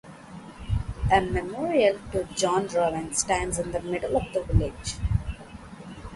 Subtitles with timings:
[1.11, 4.95] A memorial to John Rowan stands in the middle of the village.